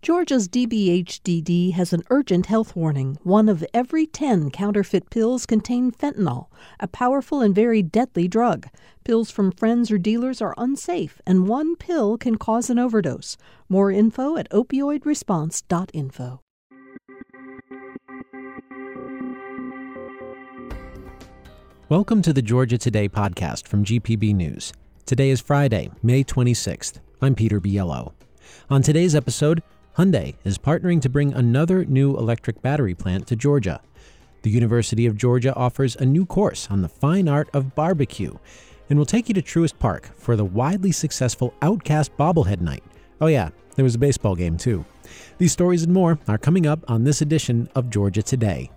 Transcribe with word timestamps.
Georgia's 0.00 0.48
DBHDD 0.48 1.72
has 1.72 1.92
an 1.92 2.04
urgent 2.08 2.46
health 2.46 2.76
warning. 2.76 3.18
One 3.24 3.48
of 3.48 3.64
every 3.74 4.06
10 4.06 4.52
counterfeit 4.52 5.10
pills 5.10 5.44
contain 5.44 5.90
fentanyl, 5.90 6.46
a 6.78 6.86
powerful 6.86 7.40
and 7.40 7.52
very 7.52 7.82
deadly 7.82 8.28
drug. 8.28 8.68
Pills 9.02 9.32
from 9.32 9.50
friends 9.50 9.90
or 9.90 9.98
dealers 9.98 10.40
are 10.40 10.54
unsafe, 10.56 11.20
and 11.26 11.48
one 11.48 11.74
pill 11.74 12.16
can 12.16 12.36
cause 12.36 12.70
an 12.70 12.78
overdose. 12.78 13.36
More 13.68 13.90
info 13.90 14.36
at 14.36 14.48
opioidresponse.info. 14.50 16.40
Welcome 21.88 22.22
to 22.22 22.32
the 22.32 22.42
Georgia 22.42 22.78
Today 22.78 23.08
podcast 23.08 23.66
from 23.66 23.84
GPB 23.84 24.32
News. 24.32 24.72
Today 25.06 25.30
is 25.30 25.40
Friday, 25.40 25.90
May 26.04 26.22
26th. 26.22 27.00
I'm 27.20 27.34
Peter 27.34 27.60
Biello. 27.60 28.12
On 28.70 28.80
today's 28.80 29.16
episode, 29.16 29.60
Hyundai 29.98 30.36
is 30.44 30.58
partnering 30.58 31.00
to 31.00 31.08
bring 31.08 31.34
another 31.34 31.84
new 31.84 32.16
electric 32.16 32.62
battery 32.62 32.94
plant 32.94 33.26
to 33.26 33.34
Georgia. 33.34 33.80
The 34.42 34.50
University 34.50 35.06
of 35.06 35.16
Georgia 35.16 35.52
offers 35.56 35.96
a 35.96 36.06
new 36.06 36.24
course 36.24 36.68
on 36.70 36.82
the 36.82 36.88
fine 36.88 37.26
art 37.26 37.48
of 37.52 37.74
barbecue 37.74 38.32
and 38.88 38.96
will 38.96 39.06
take 39.06 39.26
you 39.26 39.34
to 39.34 39.42
Truist 39.42 39.76
Park 39.80 40.10
for 40.16 40.36
the 40.36 40.44
widely 40.44 40.92
successful 40.92 41.52
Outcast 41.62 42.16
Bobblehead 42.16 42.60
Night. 42.60 42.84
Oh, 43.20 43.26
yeah, 43.26 43.48
there 43.74 43.82
was 43.82 43.96
a 43.96 43.98
baseball 43.98 44.36
game 44.36 44.56
too. 44.56 44.84
These 45.38 45.50
stories 45.50 45.82
and 45.82 45.92
more 45.92 46.16
are 46.28 46.38
coming 46.38 46.64
up 46.64 46.88
on 46.88 47.02
this 47.02 47.20
edition 47.20 47.68
of 47.74 47.90
Georgia 47.90 48.22
Today. 48.22 48.70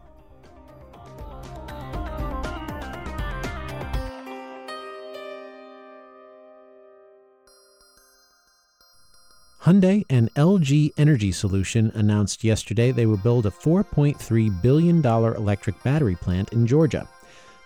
Hyundai 9.71 10.03
and 10.09 10.33
LG 10.33 10.91
Energy 10.97 11.31
Solution 11.31 11.93
announced 11.95 12.43
yesterday 12.43 12.91
they 12.91 13.05
will 13.05 13.15
build 13.15 13.45
a 13.45 13.51
$4.3 13.51 14.61
billion 14.61 15.05
electric 15.05 15.81
battery 15.81 16.17
plant 16.17 16.51
in 16.51 16.67
Georgia. 16.67 17.07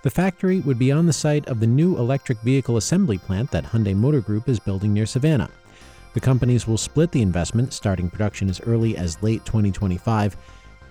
The 0.03 0.11
factory 0.11 0.59
would 0.59 0.77
be 0.77 0.91
on 0.91 1.07
the 1.07 1.13
site 1.13 1.47
of 1.47 1.59
the 1.59 1.65
new 1.65 1.97
electric 1.97 2.37
vehicle 2.41 2.77
assembly 2.77 3.17
plant 3.17 3.49
that 3.49 3.63
Hyundai 3.63 3.95
Motor 3.95 4.21
Group 4.21 4.47
is 4.47 4.59
building 4.59 4.93
near 4.93 5.07
Savannah. 5.07 5.49
The 6.13 6.19
companies 6.19 6.67
will 6.67 6.77
split 6.77 7.09
the 7.11 7.23
investment, 7.23 7.73
starting 7.73 8.11
production 8.11 8.51
as 8.51 8.61
early 8.61 8.95
as 8.97 9.23
late 9.23 9.43
2025. 9.43 10.37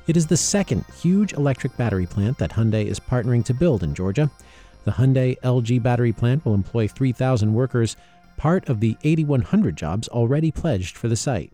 It 0.08 0.16
is 0.16 0.26
the 0.26 0.36
second 0.36 0.84
huge 1.00 1.34
electric 1.34 1.76
battery 1.76 2.06
plant 2.06 2.38
that 2.38 2.50
Hyundai 2.50 2.86
is 2.86 2.98
partnering 2.98 3.44
to 3.44 3.54
build 3.54 3.84
in 3.84 3.94
Georgia. 3.94 4.28
The 4.82 4.90
Hyundai 4.90 5.38
LG 5.42 5.80
battery 5.80 6.12
plant 6.12 6.44
will 6.44 6.54
employ 6.54 6.88
3,000 6.88 7.54
workers, 7.54 7.96
part 8.36 8.68
of 8.68 8.80
the 8.80 8.96
8,100 9.02 9.76
jobs 9.76 10.08
already 10.08 10.50
pledged 10.50 10.96
for 10.96 11.08
the 11.08 11.16
site. 11.16 11.52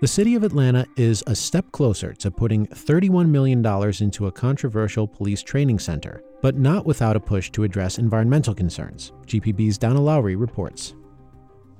The 0.00 0.08
city 0.08 0.34
of 0.34 0.42
Atlanta 0.42 0.86
is 0.96 1.24
a 1.26 1.34
step 1.34 1.72
closer 1.72 2.12
to 2.14 2.30
putting 2.30 2.66
$31 2.66 3.28
million 3.28 3.64
into 4.02 4.26
a 4.26 4.32
controversial 4.32 5.06
police 5.08 5.42
training 5.42 5.78
center, 5.78 6.22
but 6.42 6.56
not 6.56 6.84
without 6.84 7.16
a 7.16 7.20
push 7.20 7.50
to 7.52 7.64
address 7.64 7.98
environmental 7.98 8.54
concerns. 8.54 9.12
GPB's 9.26 9.78
Donna 9.78 10.00
Lowry 10.00 10.36
reports. 10.36 10.94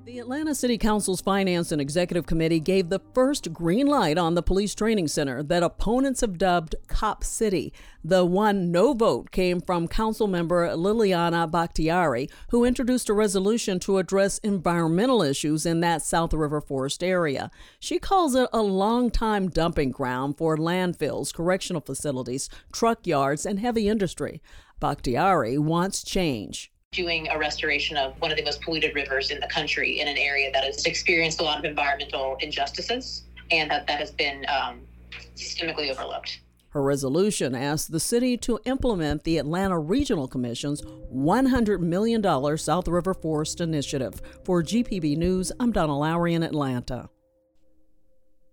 The 0.04 0.18
Atlanta 0.18 0.54
City 0.54 0.76
Council's 0.76 1.22
Finance 1.22 1.72
and 1.72 1.80
Executive 1.80 2.26
Committee 2.26 2.60
gave 2.60 2.90
the 2.90 3.00
first 3.14 3.54
green 3.54 3.86
light 3.86 4.18
on 4.18 4.34
the 4.34 4.42
police 4.42 4.74
training 4.74 5.08
center 5.08 5.42
that 5.44 5.62
opponents 5.62 6.20
have 6.20 6.36
dubbed 6.36 6.74
Cop 6.88 7.24
City. 7.24 7.72
The 8.04 8.22
one 8.22 8.70
no 8.70 8.92
vote 8.92 9.30
came 9.30 9.62
from 9.62 9.88
Council 9.88 10.26
member 10.26 10.68
Liliana 10.68 11.50
Bakhtiari, 11.50 12.28
who 12.50 12.66
introduced 12.66 13.08
a 13.08 13.14
resolution 13.14 13.80
to 13.80 13.96
address 13.96 14.36
environmental 14.40 15.22
issues 15.22 15.64
in 15.64 15.80
that 15.80 16.02
South 16.02 16.34
River 16.34 16.60
Forest 16.60 17.02
area. 17.02 17.50
She 17.80 17.98
calls 17.98 18.34
it 18.34 18.50
a 18.52 18.60
long-time 18.60 19.48
dumping 19.48 19.90
ground 19.90 20.36
for 20.36 20.58
landfills, 20.58 21.32
correctional 21.32 21.80
facilities, 21.80 22.50
truck 22.72 23.06
yards, 23.06 23.46
and 23.46 23.58
heavy 23.58 23.88
industry. 23.88 24.42
Bakhtiari 24.80 25.56
wants 25.56 26.04
change 26.04 26.73
doing 26.94 27.28
a 27.28 27.38
restoration 27.38 27.96
of 27.96 28.18
one 28.20 28.30
of 28.30 28.36
the 28.36 28.44
most 28.44 28.62
polluted 28.62 28.94
rivers 28.94 29.30
in 29.30 29.40
the 29.40 29.48
country 29.48 30.00
in 30.00 30.08
an 30.08 30.16
area 30.16 30.50
that 30.52 30.64
has 30.64 30.84
experienced 30.86 31.40
a 31.40 31.42
lot 31.42 31.58
of 31.58 31.64
environmental 31.64 32.36
injustices 32.40 33.24
and 33.50 33.70
that, 33.70 33.86
that 33.86 33.98
has 33.98 34.10
been 34.10 34.46
um, 34.48 34.80
systemically 35.36 35.90
overlooked. 35.90 36.40
Her 36.70 36.82
resolution 36.82 37.54
asks 37.54 37.86
the 37.86 38.00
city 38.00 38.36
to 38.38 38.58
implement 38.64 39.22
the 39.22 39.38
Atlanta 39.38 39.78
Regional 39.78 40.26
Commission's 40.26 40.82
$100 40.82 41.78
million 41.80 42.58
South 42.58 42.88
River 42.88 43.14
Forest 43.14 43.60
Initiative. 43.60 44.20
For 44.44 44.60
GPB 44.60 45.16
News, 45.16 45.52
I'm 45.60 45.70
Donna 45.70 45.96
Lowry 45.96 46.34
in 46.34 46.42
Atlanta. 46.42 47.10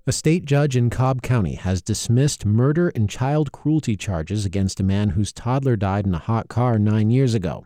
A 0.07 0.11
state 0.11 0.45
judge 0.45 0.75
in 0.75 0.89
Cobb 0.89 1.21
County 1.21 1.55
has 1.55 1.81
dismissed 1.81 2.45
murder 2.45 2.89
and 2.89 3.09
child 3.09 3.51
cruelty 3.51 3.95
charges 3.95 4.45
against 4.45 4.79
a 4.79 4.83
man 4.83 5.09
whose 5.09 5.31
toddler 5.31 5.75
died 5.75 6.05
in 6.05 6.13
a 6.13 6.19
hot 6.19 6.47
car 6.47 6.77
nine 6.77 7.09
years 7.11 7.33
ago. 7.33 7.65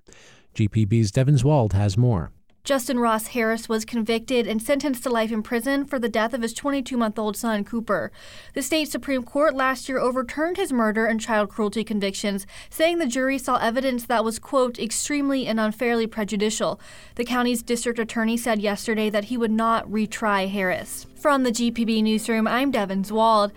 GPB's 0.56 1.12
Devin 1.12 1.38
Wald 1.44 1.74
has 1.74 1.98
more. 1.98 2.32
Justin 2.64 2.98
Ross 2.98 3.28
Harris 3.28 3.70
was 3.70 3.86
convicted 3.86 4.48
and 4.48 4.60
sentenced 4.60 5.04
to 5.04 5.10
life 5.12 5.32
in 5.32 5.44
prison 5.44 5.86
for 5.86 6.00
the 6.00 6.10
death 6.10 6.34
of 6.34 6.42
his 6.42 6.52
22 6.52 6.98
month 6.98 7.20
old 7.20 7.38
son, 7.38 7.64
Cooper. 7.64 8.12
The 8.56 8.64
state 8.64 8.90
Supreme 8.90 9.22
Court 9.22 9.54
last 9.54 9.88
year 9.88 10.00
overturned 10.00 10.58
his 10.58 10.74
murder 10.74 11.06
and 11.06 11.22
child 11.22 11.50
cruelty 11.50 11.84
convictions, 11.84 12.48
saying 12.72 12.98
the 12.98 13.06
jury 13.06 13.38
saw 13.38 13.58
evidence 13.58 14.08
that 14.08 14.24
was, 14.24 14.40
quote, 14.40 14.80
extremely 14.80 15.46
and 15.46 15.60
unfairly 15.60 16.08
prejudicial. 16.08 16.80
The 17.16 17.26
county's 17.26 17.62
district 17.62 18.00
attorney 18.00 18.36
said 18.36 18.60
yesterday 18.60 19.12
that 19.12 19.26
he 19.26 19.38
would 19.38 19.52
not 19.52 19.88
retry 19.88 20.50
Harris. 20.50 21.06
From 21.18 21.44
the 21.44 21.52
GPB 21.52 22.02
Newsroom, 22.02 22.48
I'm 22.48 22.72
Devin 22.72 23.06
Wald. 23.12 23.52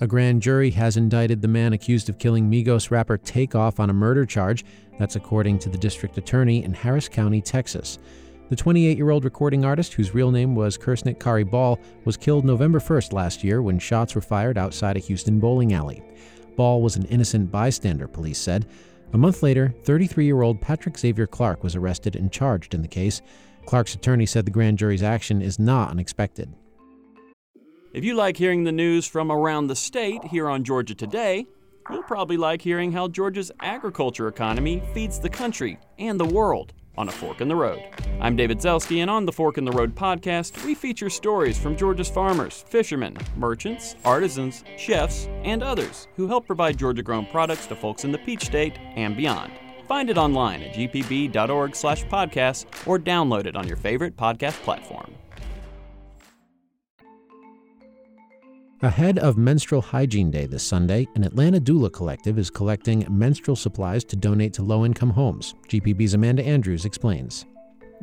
A 0.00 0.06
grand 0.06 0.42
jury 0.42 0.70
has 0.70 0.96
indicted 0.96 1.42
the 1.42 1.48
man 1.48 1.72
accused 1.72 2.08
of 2.08 2.18
killing 2.18 2.48
Migos 2.48 2.92
rapper 2.92 3.18
Takeoff 3.18 3.80
on 3.80 3.90
a 3.90 3.94
murder 3.94 4.24
charge. 4.24 4.64
That's 4.96 5.16
according 5.16 5.58
to 5.60 5.68
the 5.68 5.78
district 5.78 6.16
attorney 6.16 6.62
in 6.62 6.72
Harris 6.72 7.08
County, 7.08 7.40
Texas. 7.40 7.98
The 8.48 8.54
28 8.54 8.96
year 8.96 9.10
old 9.10 9.24
recording 9.24 9.64
artist, 9.64 9.94
whose 9.94 10.14
real 10.14 10.30
name 10.30 10.54
was 10.54 10.78
Kirsnick 10.78 11.18
Kari 11.18 11.42
Ball, 11.42 11.80
was 12.04 12.16
killed 12.16 12.44
November 12.44 12.78
1st 12.78 13.12
last 13.12 13.42
year 13.42 13.60
when 13.60 13.80
shots 13.80 14.14
were 14.14 14.20
fired 14.20 14.56
outside 14.56 14.96
a 14.96 15.00
Houston 15.00 15.40
bowling 15.40 15.72
alley. 15.72 16.00
Ball 16.54 16.80
was 16.80 16.94
an 16.94 17.04
innocent 17.06 17.50
bystander, 17.50 18.06
police 18.06 18.38
said. 18.38 18.66
A 19.12 19.18
month 19.18 19.42
later, 19.42 19.74
33 19.82 20.26
year 20.26 20.42
old 20.42 20.60
Patrick 20.60 20.96
Xavier 20.96 21.26
Clark 21.26 21.64
was 21.64 21.74
arrested 21.74 22.14
and 22.14 22.30
charged 22.30 22.72
in 22.72 22.82
the 22.82 22.88
case. 22.88 23.20
Clark's 23.66 23.96
attorney 23.96 24.26
said 24.26 24.44
the 24.44 24.52
grand 24.52 24.78
jury's 24.78 25.02
action 25.02 25.42
is 25.42 25.58
not 25.58 25.90
unexpected. 25.90 26.54
If 27.94 28.04
you 28.04 28.14
like 28.14 28.36
hearing 28.36 28.64
the 28.64 28.72
news 28.72 29.06
from 29.06 29.32
around 29.32 29.68
the 29.68 29.74
state 29.74 30.22
here 30.24 30.46
on 30.46 30.62
Georgia 30.62 30.94
Today, 30.94 31.46
you'll 31.88 32.02
probably 32.02 32.36
like 32.36 32.60
hearing 32.60 32.92
how 32.92 33.08
Georgia's 33.08 33.50
agriculture 33.60 34.28
economy 34.28 34.82
feeds 34.92 35.18
the 35.18 35.30
country 35.30 35.78
and 35.98 36.20
the 36.20 36.26
world 36.26 36.74
on 36.98 37.08
A 37.08 37.12
Fork 37.12 37.40
in 37.40 37.48
the 37.48 37.56
Road. 37.56 37.82
I'm 38.20 38.36
David 38.36 38.58
Zelski, 38.58 38.98
and 38.98 39.08
on 39.08 39.24
the 39.24 39.32
Fork 39.32 39.56
in 39.56 39.64
the 39.64 39.72
Road 39.72 39.94
podcast, 39.94 40.62
we 40.66 40.74
feature 40.74 41.08
stories 41.08 41.58
from 41.58 41.76
Georgia's 41.76 42.10
farmers, 42.10 42.62
fishermen, 42.68 43.16
merchants, 43.36 43.96
artisans, 44.04 44.64
chefs, 44.76 45.26
and 45.42 45.62
others 45.62 46.08
who 46.14 46.28
help 46.28 46.46
provide 46.46 46.76
Georgia 46.76 47.02
grown 47.02 47.24
products 47.24 47.66
to 47.68 47.74
folks 47.74 48.04
in 48.04 48.12
the 48.12 48.18
Peach 48.18 48.44
State 48.44 48.76
and 48.96 49.16
beyond. 49.16 49.50
Find 49.86 50.10
it 50.10 50.18
online 50.18 50.62
at 50.62 50.74
gpb.org 50.74 51.74
slash 51.74 52.04
podcast 52.04 52.66
or 52.86 52.98
download 52.98 53.46
it 53.46 53.56
on 53.56 53.66
your 53.66 53.78
favorite 53.78 54.14
podcast 54.14 54.60
platform. 54.62 55.14
Ahead 58.82 59.18
of 59.18 59.36
Menstrual 59.36 59.82
Hygiene 59.82 60.30
Day 60.30 60.46
this 60.46 60.62
Sunday, 60.62 61.08
an 61.16 61.24
Atlanta 61.24 61.60
Doula 61.60 61.92
Collective 61.92 62.38
is 62.38 62.48
collecting 62.48 63.04
menstrual 63.10 63.56
supplies 63.56 64.04
to 64.04 64.14
donate 64.14 64.52
to 64.52 64.62
low 64.62 64.86
income 64.86 65.10
homes. 65.10 65.56
GPB's 65.66 66.14
Amanda 66.14 66.44
Andrews 66.44 66.84
explains. 66.84 67.44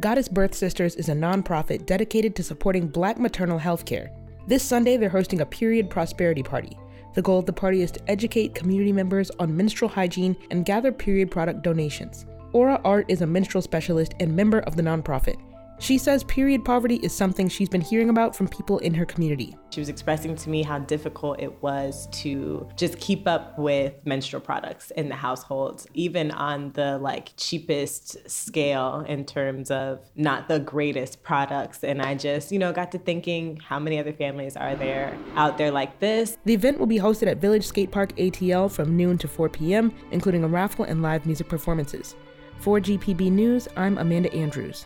Goddess 0.01 0.27
Birth 0.27 0.53
Sisters 0.53 0.97
is 0.97 1.07
a 1.07 1.13
nonprofit 1.13 1.85
dedicated 1.85 2.35
to 2.35 2.43
supporting 2.43 2.89
black 2.89 3.17
maternal 3.17 3.57
health 3.57 3.85
care. 3.85 4.11
This 4.47 4.63
Sunday, 4.63 4.97
they're 4.97 5.07
hosting 5.07 5.39
a 5.39 5.45
period 5.45 5.89
prosperity 5.89 6.43
party. 6.43 6.78
The 7.13 7.21
goal 7.21 7.39
of 7.39 7.45
the 7.45 7.53
party 7.53 7.81
is 7.81 7.91
to 7.91 8.11
educate 8.11 8.53
community 8.53 8.91
members 8.91 9.31
on 9.39 9.55
menstrual 9.55 9.87
hygiene 9.87 10.35
and 10.51 10.66
gather 10.66 10.91
period 10.91 11.31
product 11.31 11.61
donations. 11.61 12.25
Aura 12.51 12.81
Art 12.83 13.05
is 13.07 13.21
a 13.21 13.28
menstrual 13.28 13.61
specialist 13.61 14.13
and 14.19 14.35
member 14.35 14.59
of 14.59 14.75
the 14.75 14.83
nonprofit. 14.83 15.37
She 15.79 15.97
says 15.97 16.23
period 16.23 16.63
poverty 16.63 16.95
is 16.95 17.13
something 17.13 17.49
she's 17.49 17.67
been 17.67 17.81
hearing 17.81 18.09
about 18.09 18.35
from 18.35 18.47
people 18.47 18.79
in 18.79 18.93
her 18.93 19.05
community. 19.05 19.57
She 19.72 19.81
was 19.81 19.89
expressing 19.89 20.35
to 20.37 20.49
me 20.49 20.63
how 20.63 20.79
difficult 20.79 21.41
it 21.41 21.61
was 21.61 22.07
to 22.23 22.67
just 22.77 22.97
keep 22.97 23.27
up 23.27 23.59
with 23.59 23.93
menstrual 24.05 24.41
products 24.41 24.91
in 24.91 25.09
the 25.09 25.16
household, 25.16 25.85
even 25.93 26.31
on 26.31 26.72
the 26.72 26.97
like 26.99 27.33
cheapest 27.35 28.29
scale 28.29 29.05
in 29.07 29.25
terms 29.25 29.69
of 29.69 29.99
not 30.16 30.47
the 30.47 30.59
greatest 30.59 31.23
products. 31.23 31.83
And 31.83 32.01
I 32.01 32.16
just, 32.16 32.53
you 32.53 32.59
know, 32.59 32.71
got 32.71 32.91
to 32.93 32.97
thinking 32.97 33.57
how 33.57 33.78
many 33.78 33.99
other 33.99 34.13
families 34.13 34.55
are 34.55 34.75
there 34.75 35.17
out 35.35 35.57
there 35.57 35.71
like 35.71 35.99
this. 35.99 36.37
The 36.45 36.53
event 36.53 36.79
will 36.79 36.87
be 36.87 36.99
hosted 36.99 37.28
at 37.28 37.37
Village 37.37 37.66
Skate 37.67 37.91
Park 37.91 38.16
ATL 38.16 38.71
from 38.71 38.95
noon 38.95 39.17
to 39.17 39.28
4 39.28 39.49
p.m., 39.49 39.93
including 40.11 40.45
a 40.45 40.47
raffle 40.47 40.85
and 40.85 41.01
live 41.01 41.25
music 41.25 41.49
performances. 41.49 42.16
For 42.59 42.79
GPB 42.79 43.29
News, 43.31 43.67
I'm 43.75 43.97
Amanda 43.97 44.33
Andrews. 44.33 44.85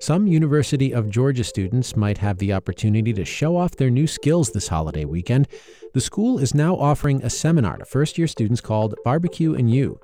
Some 0.00 0.26
University 0.26 0.92
of 0.92 1.08
Georgia 1.08 1.44
students 1.44 1.96
might 1.96 2.18
have 2.18 2.38
the 2.38 2.52
opportunity 2.52 3.12
to 3.12 3.24
show 3.24 3.56
off 3.56 3.76
their 3.76 3.90
new 3.90 4.06
skills 4.06 4.50
this 4.50 4.68
holiday 4.68 5.04
weekend. 5.04 5.48
The 5.94 6.00
school 6.00 6.38
is 6.38 6.54
now 6.54 6.76
offering 6.76 7.22
a 7.22 7.30
seminar 7.30 7.78
to 7.78 7.84
first 7.84 8.18
year 8.18 8.26
students 8.26 8.60
called 8.60 8.96
Barbecue 9.04 9.54
and 9.54 9.70
You. 9.70 10.00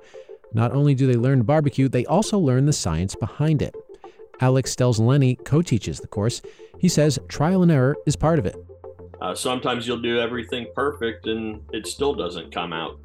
Not 0.53 0.71
only 0.71 0.95
do 0.95 1.07
they 1.07 1.15
learn 1.15 1.43
barbecue, 1.43 1.87
they 1.87 2.05
also 2.05 2.39
learn 2.39 2.65
the 2.65 2.73
science 2.73 3.15
behind 3.15 3.61
it. 3.61 3.75
Alex 4.39 4.75
Stelzeleni 4.75 5.43
co 5.43 5.61
teaches 5.61 5.99
the 5.99 6.07
course. 6.07 6.41
He 6.79 6.89
says 6.89 7.19
trial 7.27 7.61
and 7.61 7.71
error 7.71 7.95
is 8.07 8.15
part 8.15 8.39
of 8.39 8.45
it. 8.45 8.55
Uh, 9.21 9.35
sometimes 9.35 9.85
you'll 9.85 10.01
do 10.01 10.19
everything 10.19 10.67
perfect 10.73 11.27
and 11.27 11.61
it 11.73 11.85
still 11.85 12.15
doesn't 12.15 12.51
come 12.51 12.73
out 12.73 12.97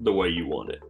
the 0.00 0.12
way 0.12 0.28
you 0.28 0.46
want 0.46 0.70
it. 0.70 0.82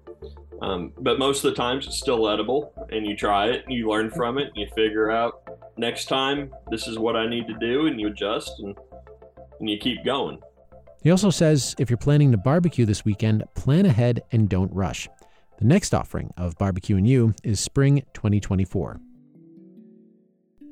Um, 0.64 0.92
but 0.98 1.18
most 1.18 1.44
of 1.44 1.50
the 1.50 1.56
times 1.56 1.86
it's 1.86 1.98
still 1.98 2.26
edible 2.26 2.72
and 2.90 3.06
you 3.06 3.14
try 3.14 3.48
it 3.48 3.66
you 3.68 3.86
learn 3.86 4.10
from 4.10 4.38
it 4.38 4.46
and 4.46 4.56
you 4.56 4.66
figure 4.74 5.10
out 5.10 5.42
next 5.76 6.06
time 6.06 6.54
this 6.70 6.88
is 6.88 6.98
what 6.98 7.16
I 7.16 7.28
need 7.28 7.46
to 7.48 7.54
do 7.60 7.86
and 7.86 8.00
you 8.00 8.06
adjust 8.06 8.60
and, 8.60 8.74
and 9.60 9.68
you 9.68 9.76
keep 9.76 10.02
going. 10.06 10.40
He 11.02 11.10
also 11.10 11.28
says 11.28 11.74
if 11.78 11.90
you're 11.90 11.98
planning 11.98 12.32
to 12.32 12.38
barbecue 12.38 12.86
this 12.86 13.04
weekend, 13.04 13.44
plan 13.54 13.84
ahead 13.84 14.22
and 14.32 14.48
don't 14.48 14.72
rush. 14.72 15.06
The 15.58 15.66
next 15.66 15.92
offering 15.92 16.32
of 16.38 16.56
Barbecue 16.56 16.96
and 16.96 17.06
You 17.06 17.34
is 17.44 17.60
spring 17.60 18.02
2024. 18.14 19.00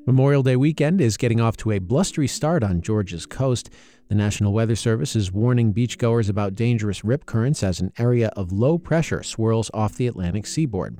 Memorial 0.04 0.42
Day 0.42 0.56
weekend 0.56 1.00
is 1.00 1.16
getting 1.16 1.40
off 1.40 1.56
to 1.58 1.70
a 1.70 1.78
blustery 1.78 2.26
start 2.26 2.64
on 2.64 2.82
Georgia's 2.82 3.24
coast. 3.24 3.70
The 4.08 4.16
National 4.16 4.52
Weather 4.52 4.74
Service 4.74 5.14
is 5.14 5.30
warning 5.30 5.72
beachgoers 5.72 6.28
about 6.28 6.56
dangerous 6.56 7.04
rip 7.04 7.24
currents 7.24 7.62
as 7.62 7.78
an 7.78 7.92
area 7.96 8.32
of 8.34 8.50
low 8.50 8.78
pressure 8.78 9.22
swirls 9.22 9.70
off 9.72 9.94
the 9.94 10.08
Atlantic 10.08 10.46
seaboard. 10.46 10.98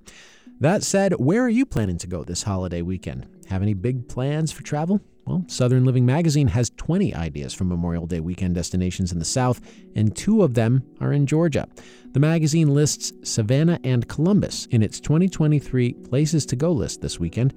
That 0.61 0.85
said, 0.85 1.15
where 1.15 1.43
are 1.43 1.49
you 1.49 1.67
planning 1.67 1.99
to 1.99 2.07
go 2.07 2.23
this 2.23 2.45
holiday 2.45 2.81
weekend? 2.81 3.27
Have 3.49 3.61
any 3.61 3.75
big 3.75 4.09
plans 4.09 4.53
for 4.53 4.63
travel? 4.63 5.01
Well, 5.25 5.45
Southern 5.49 5.85
Living 5.85 6.07
Magazine 6.07 6.47
has 6.49 6.71
20 6.71 7.13
ideas 7.13 7.53
for 7.53 7.65
Memorial 7.65 8.07
Day 8.07 8.21
weekend 8.21 8.55
destinations 8.55 9.11
in 9.11 9.19
the 9.19 9.25
South, 9.25 9.61
and 9.97 10.15
two 10.15 10.45
of 10.45 10.55
them 10.55 10.85
are 11.01 11.13
in 11.13 11.27
Georgia. 11.27 11.67
The 12.13 12.21
magazine 12.21 12.73
lists 12.73 13.13
Savannah 13.25 13.81
and 13.83 14.09
Columbus 14.09 14.67
in 14.67 14.81
its 14.81 15.01
2023 15.01 15.93
Places 15.93 16.47
to 16.47 16.57
Go 16.57 16.71
list 16.71 17.01
this 17.01 17.19
weekend. 17.19 17.53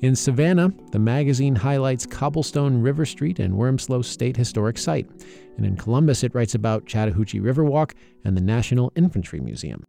In 0.00 0.14
Savannah, 0.14 0.70
the 0.92 0.98
magazine 0.98 1.54
highlights 1.54 2.04
Cobblestone 2.04 2.82
River 2.82 3.06
Street 3.06 3.38
and 3.38 3.54
Wormsloe 3.54 4.04
State 4.04 4.36
Historic 4.36 4.76
Site. 4.76 5.08
And 5.56 5.64
in 5.64 5.76
Columbus, 5.76 6.22
it 6.22 6.34
writes 6.34 6.54
about 6.54 6.84
Chattahoochee 6.86 7.40
Riverwalk 7.40 7.92
and 8.24 8.36
the 8.36 8.42
National 8.42 8.92
Infantry 8.96 9.40
Museum. 9.40 9.84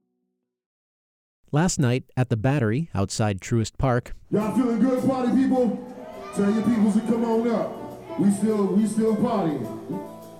Last 1.52 1.80
night 1.80 2.06
at 2.16 2.30
the 2.30 2.38
Battery 2.38 2.90
outside 2.94 3.42
Truist 3.42 3.78
Park. 3.78 4.14
Y'all 4.32 4.56
feeling 4.56 4.80
good, 4.80 5.04
party 5.08 5.32
people? 5.34 5.94
Tell 6.36 6.52
your 6.52 6.64
peoples 6.64 6.96
to 6.96 7.02
come 7.02 7.26
on 7.26 7.50
up. 7.50 8.20
We 8.20 8.32
still, 8.32 8.68
we 8.68 8.88
still 8.88 9.16
partying. 9.18 9.66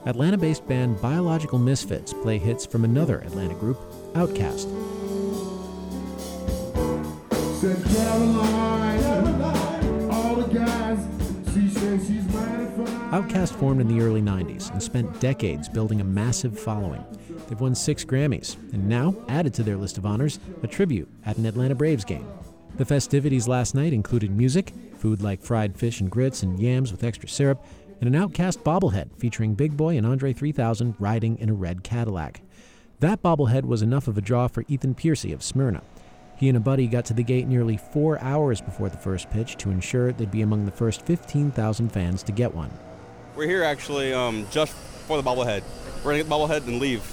Atlanta-based 0.06 0.68
band 0.68 1.02
Biological 1.02 1.58
Misfits 1.60 2.14
play 2.14 2.38
hits 2.38 2.66
from 2.66 2.86
another 2.86 3.20
Atlanta 3.20 3.56
group, 3.56 3.78
OutKast. 4.14 4.70
Said 7.60 7.84
Caroline, 7.86 8.85
OutKast 13.16 13.56
formed 13.56 13.80
in 13.80 13.88
the 13.88 14.02
early 14.02 14.22
90s 14.22 14.70
and 14.74 14.84
spent 14.84 15.22
decades 15.22 15.70
building 15.70 16.02
a 16.02 16.04
massive 16.04 16.60
following. 16.60 17.02
They've 17.48 17.62
won 17.62 17.74
six 17.74 18.04
Grammys, 18.04 18.58
and 18.74 18.90
now, 18.90 19.16
added 19.30 19.54
to 19.54 19.64
their 19.64 19.78
list 19.78 19.98
of 19.98 20.06
honors, 20.06 20.38
a 20.64 20.68
tribute 20.68 21.08
at 21.26 21.38
an 21.38 21.46
Atlanta 21.46 21.76
Braves 21.76 22.04
game. 22.04 22.28
The 22.76 22.84
festivities 22.84 23.48
last 23.48 23.74
night 23.74 23.94
included 23.94 24.32
music, 24.32 24.74
food 24.98 25.22
like 25.22 25.42
fried 25.42 25.78
fish 25.78 26.02
and 26.02 26.12
grits 26.12 26.44
and 26.44 26.60
yams 26.60 26.92
with 26.92 27.06
extra 27.06 27.30
syrup, 27.30 27.64
and 28.02 28.14
an 28.14 28.22
OutKast 28.22 28.64
bobblehead 28.64 29.18
featuring 29.18 29.56
Big 29.56 29.78
Boy 29.78 29.96
and 29.96 30.06
Andre 30.06 30.34
3000 30.34 30.96
riding 31.00 31.38
in 31.38 31.48
a 31.48 31.54
red 31.54 31.84
Cadillac. 31.86 32.42
That 33.00 33.24
bobblehead 33.24 33.64
was 33.64 33.82
enough 33.82 34.10
of 34.10 34.18
a 34.18 34.22
draw 34.22 34.50
for 34.50 34.66
Ethan 34.68 34.94
Piercy 34.94 35.32
of 35.32 35.42
Smyrna. 35.42 35.84
He 36.36 36.50
and 36.50 36.58
a 36.58 36.60
buddy 36.60 36.86
got 36.88 37.06
to 37.06 37.14
the 37.14 37.24
gate 37.24 37.48
nearly 37.48 37.78
four 37.78 38.20
hours 38.20 38.60
before 38.60 38.90
the 38.90 38.98
first 38.98 39.30
pitch 39.30 39.56
to 39.60 39.72
ensure 39.72 40.12
they'd 40.12 40.30
be 40.30 40.42
among 40.42 40.66
the 40.66 40.72
first 40.72 41.04
15,000 41.04 41.90
fans 41.94 42.22
to 42.22 42.34
get 42.34 42.54
one. 42.54 42.72
We're 43.36 43.48
here 43.48 43.64
actually 43.64 44.14
um, 44.14 44.48
just 44.52 44.74
for 44.74 45.22
the 45.22 45.24
bobblehead. 45.30 45.64
We're 45.98 46.12
gonna 46.12 46.18
get 46.20 46.30
the 46.30 46.36
bobblehead 46.36 46.68
and 46.68 46.80
leave. 46.80 47.04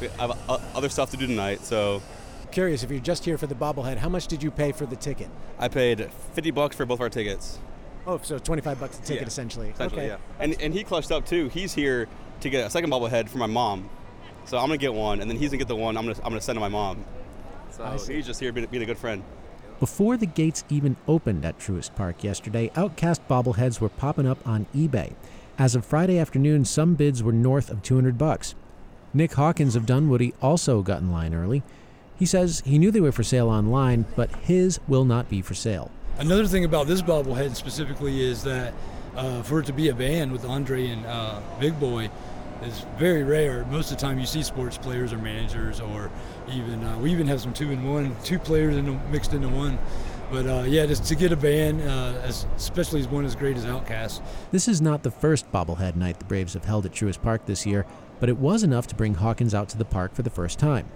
We 0.00 0.08
have 0.18 0.38
uh, 0.48 0.58
other 0.74 0.88
stuff 0.88 1.10
to 1.12 1.16
do 1.16 1.26
tonight, 1.26 1.62
so. 1.64 2.02
Curious, 2.50 2.82
if 2.82 2.90
you're 2.90 2.98
just 3.00 3.24
here 3.24 3.38
for 3.38 3.46
the 3.46 3.54
bobblehead, 3.54 3.96
how 3.98 4.08
much 4.08 4.26
did 4.26 4.42
you 4.42 4.50
pay 4.50 4.72
for 4.72 4.84
the 4.84 4.96
ticket? 4.96 5.28
I 5.58 5.68
paid 5.68 6.10
50 6.34 6.50
bucks 6.50 6.74
for 6.76 6.84
both 6.84 7.00
our 7.00 7.08
tickets. 7.08 7.58
Oh, 8.06 8.18
so 8.22 8.38
25 8.38 8.80
bucks 8.80 8.98
a 8.98 9.02
ticket 9.02 9.22
Yeah, 9.22 9.26
essentially. 9.28 9.68
Essentially, 9.70 10.02
okay. 10.02 10.08
yeah. 10.08 10.42
And, 10.42 10.60
and 10.60 10.74
he 10.74 10.82
clutched 10.82 11.12
up 11.12 11.24
too. 11.26 11.48
He's 11.48 11.72
here 11.72 12.08
to 12.40 12.50
get 12.50 12.66
a 12.66 12.70
second 12.70 12.90
bobblehead 12.90 13.28
for 13.28 13.38
my 13.38 13.46
mom. 13.46 13.88
So 14.46 14.58
I'm 14.58 14.64
gonna 14.64 14.78
get 14.78 14.92
one, 14.94 15.20
and 15.20 15.30
then 15.30 15.36
he's 15.38 15.50
gonna 15.50 15.58
get 15.58 15.68
the 15.68 15.76
one 15.76 15.96
I'm 15.96 16.04
gonna, 16.06 16.18
I'm 16.18 16.30
gonna 16.30 16.40
send 16.40 16.56
to 16.56 16.60
my 16.60 16.68
mom. 16.68 17.04
I 17.78 17.96
So 17.96 18.04
see. 18.04 18.14
he's 18.14 18.26
just 18.26 18.40
here 18.40 18.52
being, 18.52 18.66
being 18.66 18.82
a 18.82 18.86
good 18.86 18.98
friend. 18.98 19.22
Before 19.78 20.16
the 20.16 20.26
gates 20.26 20.64
even 20.68 20.96
opened 21.08 21.44
at 21.44 21.58
Truist 21.58 21.94
Park 21.94 22.22
yesterday, 22.24 22.70
outcast 22.74 23.26
bobbleheads 23.28 23.80
were 23.80 23.88
popping 23.88 24.26
up 24.26 24.46
on 24.46 24.66
eBay. 24.74 25.12
As 25.58 25.74
of 25.74 25.84
Friday 25.84 26.18
afternoon, 26.18 26.64
some 26.64 26.94
bids 26.94 27.22
were 27.22 27.32
north 27.32 27.70
of 27.70 27.82
200 27.82 28.16
bucks. 28.16 28.54
Nick 29.12 29.32
Hawkins 29.34 29.76
of 29.76 29.86
Dunwoody 29.86 30.32
also 30.40 30.82
got 30.82 31.00
in 31.00 31.10
line 31.10 31.34
early. 31.34 31.62
He 32.16 32.26
says 32.26 32.62
he 32.64 32.78
knew 32.78 32.90
they 32.90 33.00
were 33.00 33.12
for 33.12 33.22
sale 33.22 33.48
online, 33.48 34.04
but 34.14 34.34
his 34.36 34.78
will 34.86 35.04
not 35.04 35.28
be 35.28 35.42
for 35.42 35.54
sale. 35.54 35.90
Another 36.18 36.46
thing 36.46 36.64
about 36.64 36.86
this 36.86 37.02
bobblehead 37.02 37.56
specifically 37.56 38.22
is 38.22 38.42
that 38.44 38.74
uh, 39.16 39.42
for 39.42 39.60
it 39.60 39.66
to 39.66 39.72
be 39.72 39.88
a 39.88 39.94
band 39.94 40.32
with 40.32 40.44
Andre 40.44 40.88
and 40.88 41.04
uh, 41.06 41.40
Big 41.58 41.78
Boy 41.80 42.10
is 42.62 42.84
very 42.98 43.24
rare. 43.24 43.64
Most 43.66 43.90
of 43.90 43.98
the 43.98 44.02
time, 44.02 44.18
you 44.18 44.26
see 44.26 44.42
sports 44.42 44.76
players 44.76 45.12
or 45.12 45.18
managers, 45.18 45.80
or 45.80 46.10
even 46.52 46.84
uh, 46.84 46.98
we 46.98 47.10
even 47.10 47.26
have 47.26 47.40
some 47.40 47.52
two 47.52 47.70
in 47.70 47.88
one, 47.88 48.14
two 48.22 48.38
players 48.38 48.76
in, 48.76 49.00
mixed 49.10 49.32
into 49.32 49.48
one. 49.48 49.78
But 50.30 50.46
uh, 50.46 50.64
yeah, 50.66 50.86
just 50.86 51.04
to 51.06 51.16
get 51.16 51.32
a 51.32 51.36
band, 51.36 51.82
uh, 51.82 52.20
as, 52.22 52.46
especially 52.56 53.02
one 53.04 53.24
as 53.24 53.34
great 53.34 53.56
as 53.56 53.64
Outkast, 53.64 54.22
This 54.52 54.68
is 54.68 54.80
not 54.80 55.02
the 55.02 55.10
first 55.10 55.50
bobblehead 55.50 55.96
night 55.96 56.20
the 56.20 56.24
Braves 56.24 56.54
have 56.54 56.64
held 56.64 56.86
at 56.86 56.92
Truist 56.92 57.20
Park 57.20 57.46
this 57.46 57.66
year, 57.66 57.84
but 58.20 58.28
it 58.28 58.38
was 58.38 58.62
enough 58.62 58.86
to 58.88 58.94
bring 58.94 59.14
Hawkins 59.14 59.54
out 59.54 59.68
to 59.70 59.78
the 59.78 59.84
park 59.84 60.14
for 60.14 60.22
the 60.22 60.30
first 60.30 60.58
time. 60.60 60.88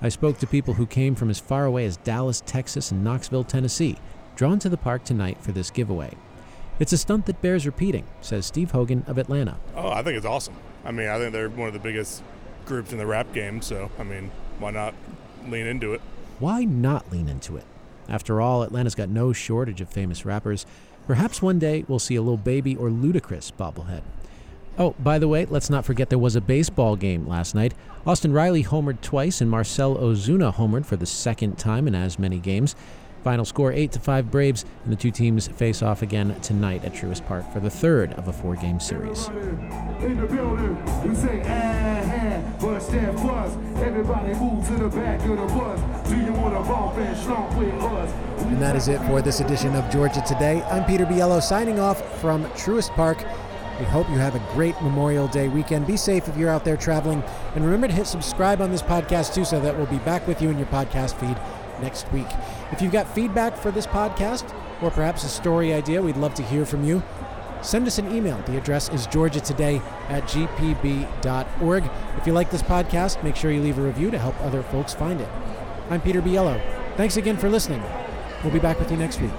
I 0.00 0.08
spoke 0.08 0.38
to 0.38 0.46
people 0.46 0.74
who 0.74 0.86
came 0.86 1.16
from 1.16 1.30
as 1.30 1.40
far 1.40 1.64
away 1.64 1.84
as 1.84 1.96
Dallas, 1.96 2.42
Texas, 2.46 2.92
and 2.92 3.02
Knoxville, 3.02 3.44
Tennessee, 3.44 3.96
drawn 4.36 4.58
to 4.60 4.68
the 4.68 4.76
park 4.76 5.02
tonight 5.02 5.38
for 5.40 5.50
this 5.50 5.70
giveaway. 5.70 6.12
It's 6.78 6.92
a 6.92 6.98
stunt 6.98 7.26
that 7.26 7.40
bears 7.40 7.66
repeating, 7.66 8.04
says 8.20 8.46
Steve 8.46 8.70
Hogan 8.70 9.02
of 9.08 9.18
Atlanta. 9.18 9.56
Oh, 9.74 9.88
I 9.88 10.02
think 10.02 10.16
it's 10.16 10.26
awesome. 10.26 10.54
I 10.84 10.92
mean, 10.92 11.08
I 11.08 11.18
think 11.18 11.32
they're 11.32 11.48
one 11.48 11.66
of 11.66 11.74
the 11.74 11.80
biggest 11.80 12.22
groups 12.66 12.92
in 12.92 12.98
the 12.98 13.06
rap 13.06 13.32
game, 13.32 13.62
so 13.62 13.90
I 13.98 14.04
mean, 14.04 14.30
why 14.60 14.70
not 14.70 14.94
lean 15.48 15.66
into 15.66 15.94
it? 15.94 16.02
Why 16.38 16.64
not 16.64 17.10
lean 17.10 17.28
into 17.28 17.56
it? 17.56 17.64
After 18.08 18.40
all, 18.40 18.62
Atlanta's 18.62 18.94
got 18.94 19.08
no 19.08 19.32
shortage 19.32 19.80
of 19.80 19.88
famous 19.88 20.24
rappers. 20.24 20.66
Perhaps 21.06 21.42
one 21.42 21.58
day 21.58 21.84
we'll 21.88 21.98
see 21.98 22.16
a 22.16 22.22
little 22.22 22.36
Baby 22.36 22.76
or 22.76 22.90
ludicrous 22.90 23.50
bobblehead. 23.50 24.02
Oh, 24.78 24.94
by 24.98 25.18
the 25.18 25.28
way, 25.28 25.46
let's 25.46 25.70
not 25.70 25.86
forget 25.86 26.10
there 26.10 26.18
was 26.18 26.36
a 26.36 26.40
baseball 26.40 26.96
game 26.96 27.26
last 27.26 27.54
night. 27.54 27.72
Austin 28.06 28.32
Riley 28.32 28.62
homered 28.62 29.00
twice 29.00 29.40
and 29.40 29.50
Marcel 29.50 29.96
Ozuna 29.96 30.54
homered 30.54 30.84
for 30.84 30.96
the 30.96 31.06
second 31.06 31.56
time 31.56 31.88
in 31.88 31.94
as 31.94 32.18
many 32.18 32.38
games. 32.38 32.76
Final 33.26 33.44
score 33.44 33.72
8 33.72 33.90
to 33.90 33.98
5 33.98 34.30
Braves, 34.30 34.64
and 34.84 34.92
the 34.92 34.96
two 34.96 35.10
teams 35.10 35.48
face 35.48 35.82
off 35.82 36.02
again 36.02 36.38
tonight 36.42 36.84
at 36.84 36.92
Truist 36.92 37.26
Park 37.26 37.52
for 37.52 37.58
the 37.58 37.68
third 37.68 38.12
of 38.12 38.28
a 38.28 38.32
series. 38.78 39.24
Slump 47.16 47.58
with 47.58 47.74
us? 47.82 48.12
And 48.42 48.62
that 48.62 48.76
is 48.76 48.86
it 48.86 49.00
for 49.08 49.20
this 49.20 49.40
edition 49.40 49.74
of 49.74 49.90
Georgia 49.90 50.22
Today. 50.24 50.62
I'm 50.70 50.84
Peter 50.84 51.04
Biello 51.04 51.42
signing 51.42 51.80
off 51.80 52.20
from 52.20 52.44
Truist 52.50 52.90
Park. 52.90 53.18
We 53.80 53.86
hope 53.86 54.08
you 54.08 54.18
have 54.18 54.36
a 54.36 54.52
great 54.54 54.80
Memorial 54.80 55.26
Day 55.26 55.48
weekend. 55.48 55.88
Be 55.88 55.96
safe 55.96 56.28
if 56.28 56.36
you're 56.36 56.48
out 56.48 56.64
there 56.64 56.76
traveling. 56.76 57.24
And 57.56 57.64
remember 57.64 57.88
to 57.88 57.92
hit 57.92 58.06
subscribe 58.06 58.62
on 58.62 58.70
this 58.70 58.82
podcast 58.82 59.34
too, 59.34 59.44
so 59.44 59.58
that 59.58 59.76
we'll 59.76 59.86
be 59.86 59.98
back 59.98 60.28
with 60.28 60.40
you 60.40 60.48
in 60.48 60.58
your 60.58 60.68
podcast 60.68 61.18
feed 61.18 61.36
next 61.80 62.10
week. 62.12 62.26
If 62.72 62.82
you've 62.82 62.92
got 62.92 63.12
feedback 63.14 63.56
for 63.56 63.70
this 63.70 63.86
podcast, 63.86 64.52
or 64.82 64.90
perhaps 64.90 65.24
a 65.24 65.28
story 65.28 65.72
idea, 65.72 66.02
we'd 66.02 66.16
love 66.16 66.34
to 66.34 66.42
hear 66.42 66.66
from 66.66 66.84
you. 66.84 67.02
Send 67.62 67.86
us 67.86 67.98
an 67.98 68.14
email. 68.14 68.40
The 68.46 68.56
address 68.56 68.88
is 68.90 69.06
georgiatoday 69.06 69.80
at 70.08 70.22
gpb.org. 70.24 71.90
If 72.16 72.26
you 72.26 72.32
like 72.32 72.50
this 72.50 72.62
podcast, 72.62 73.22
make 73.24 73.34
sure 73.36 73.50
you 73.50 73.62
leave 73.62 73.78
a 73.78 73.82
review 73.82 74.10
to 74.10 74.18
help 74.18 74.40
other 74.42 74.62
folks 74.62 74.94
find 74.94 75.20
it. 75.20 75.28
I'm 75.90 76.00
Peter 76.00 76.20
Biello. 76.20 76.60
Thanks 76.96 77.16
again 77.16 77.36
for 77.36 77.48
listening. 77.48 77.82
We'll 78.42 78.52
be 78.52 78.58
back 78.58 78.78
with 78.78 78.90
you 78.90 78.96
next 78.96 79.20
week. 79.20 79.32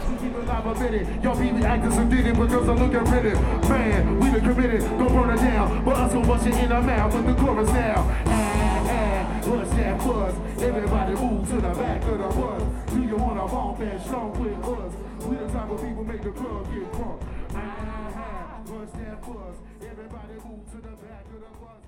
And 13.80 14.02
slump 14.02 14.38
with 14.38 14.64
us? 14.64 14.94
We 15.26 15.36
the 15.36 15.48
type 15.48 15.70
of 15.70 15.82
people 15.82 16.04
make 16.04 16.24
the 16.24 16.32
club 16.32 16.66
get 16.74 16.92
drunk. 16.94 17.22
Ah, 17.54 18.62
that 18.66 19.22
buzz. 19.22 19.56
Everybody 19.82 20.34
move 20.46 20.66
to 20.72 20.78
the 20.78 20.96
back 21.06 21.26
of 21.26 21.40
the 21.42 21.60
bus. 21.60 21.87